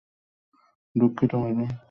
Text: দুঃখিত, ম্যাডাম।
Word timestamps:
দুঃখিত, 0.95 1.31
ম্যাডাম। 1.35 1.71